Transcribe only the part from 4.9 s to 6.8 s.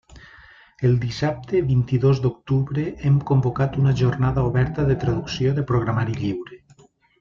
de traducció de programari lliure.